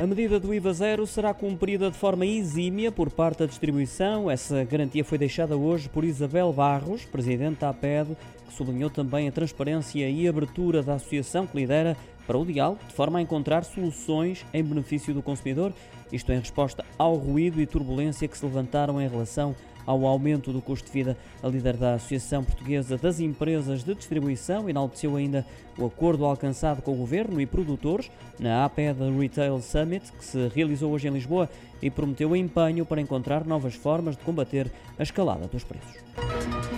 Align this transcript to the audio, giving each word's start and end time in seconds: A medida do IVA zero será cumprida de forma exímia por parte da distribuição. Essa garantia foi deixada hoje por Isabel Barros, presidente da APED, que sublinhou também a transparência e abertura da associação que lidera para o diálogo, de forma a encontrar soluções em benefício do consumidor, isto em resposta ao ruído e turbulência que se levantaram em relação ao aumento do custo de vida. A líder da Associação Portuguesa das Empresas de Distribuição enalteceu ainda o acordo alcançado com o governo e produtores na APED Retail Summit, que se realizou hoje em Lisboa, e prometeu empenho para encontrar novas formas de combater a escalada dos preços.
A 0.00 0.06
medida 0.06 0.40
do 0.40 0.52
IVA 0.52 0.72
zero 0.72 1.06
será 1.06 1.32
cumprida 1.32 1.88
de 1.88 1.96
forma 1.96 2.26
exímia 2.26 2.90
por 2.90 3.10
parte 3.10 3.38
da 3.38 3.46
distribuição. 3.46 4.28
Essa 4.28 4.64
garantia 4.64 5.04
foi 5.04 5.16
deixada 5.16 5.56
hoje 5.56 5.88
por 5.88 6.04
Isabel 6.04 6.52
Barros, 6.52 7.04
presidente 7.04 7.60
da 7.60 7.68
APED, 7.68 8.16
que 8.46 8.52
sublinhou 8.52 8.90
também 8.90 9.28
a 9.28 9.32
transparência 9.32 10.10
e 10.10 10.26
abertura 10.26 10.82
da 10.82 10.94
associação 10.94 11.46
que 11.46 11.56
lidera 11.56 11.96
para 12.26 12.36
o 12.36 12.44
diálogo, 12.44 12.80
de 12.88 12.92
forma 12.92 13.20
a 13.20 13.22
encontrar 13.22 13.64
soluções 13.64 14.44
em 14.52 14.64
benefício 14.64 15.14
do 15.14 15.22
consumidor, 15.22 15.72
isto 16.12 16.32
em 16.32 16.40
resposta 16.40 16.84
ao 16.98 17.14
ruído 17.14 17.60
e 17.60 17.66
turbulência 17.66 18.26
que 18.26 18.36
se 18.36 18.44
levantaram 18.44 19.00
em 19.00 19.08
relação 19.08 19.54
ao 19.86 20.06
aumento 20.06 20.52
do 20.52 20.60
custo 20.60 20.86
de 20.86 20.92
vida. 20.92 21.16
A 21.42 21.48
líder 21.48 21.76
da 21.76 21.94
Associação 21.94 22.44
Portuguesa 22.44 22.96
das 22.96 23.20
Empresas 23.20 23.84
de 23.84 23.94
Distribuição 23.94 24.68
enalteceu 24.68 25.16
ainda 25.16 25.46
o 25.78 25.86
acordo 25.86 26.24
alcançado 26.24 26.82
com 26.82 26.92
o 26.92 26.96
governo 26.96 27.40
e 27.40 27.46
produtores 27.46 28.10
na 28.38 28.64
APED 28.64 28.98
Retail 29.18 29.60
Summit, 29.60 30.12
que 30.12 30.24
se 30.24 30.48
realizou 30.48 30.92
hoje 30.92 31.08
em 31.08 31.12
Lisboa, 31.12 31.48
e 31.82 31.90
prometeu 31.90 32.34
empenho 32.34 32.86
para 32.86 33.00
encontrar 33.00 33.44
novas 33.44 33.74
formas 33.74 34.16
de 34.16 34.22
combater 34.22 34.70
a 34.98 35.02
escalada 35.02 35.46
dos 35.46 35.64
preços. 35.64 36.73